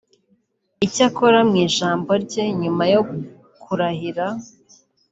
Icyakora 0.85 1.39
mu 1.49 1.55
ijambo 1.65 2.11
rye 2.23 2.43
nyuma 2.61 2.83
yo 2.93 3.01
kurahira 3.63 4.27